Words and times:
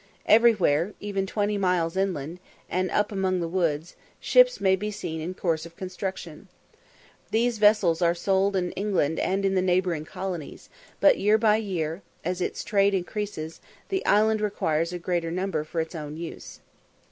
Everywhere, 0.25 0.95
even 0.99 1.27
twenty 1.27 1.59
miles 1.59 1.95
inland, 1.95 2.39
and 2.67 2.89
up 2.89 3.11
among 3.11 3.39
the 3.39 3.47
woods, 3.47 3.95
ships 4.19 4.59
may 4.59 4.75
be 4.75 4.89
seen 4.89 5.21
in 5.21 5.35
course 5.35 5.63
of 5.63 5.75
construction. 5.75 6.47
These 7.29 7.59
vessels 7.59 8.01
are 8.01 8.15
sold 8.15 8.55
in 8.55 8.71
England 8.71 9.19
and 9.19 9.45
in 9.45 9.53
the 9.53 9.61
neighbouring 9.61 10.05
colonies; 10.05 10.69
but 10.99 11.19
year 11.19 11.37
by 11.37 11.57
year, 11.57 12.01
as 12.25 12.41
its 12.41 12.63
trade 12.63 12.95
increases, 12.95 13.61
the 13.89 14.03
island 14.07 14.41
requires 14.41 14.91
a 14.91 14.97
greater 14.97 15.29
number 15.29 15.63
for 15.63 15.79
its 15.79 15.93
own 15.93 16.17
use. 16.17 16.61